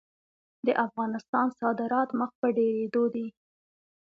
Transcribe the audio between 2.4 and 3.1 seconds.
ډیریدو